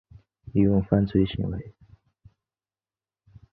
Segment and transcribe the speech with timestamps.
[0.45, 1.75] 利用犯罪行为